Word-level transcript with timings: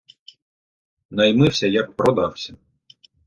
Наймився, 1.11 1.67
як 1.67 1.95
продався. 1.95 2.57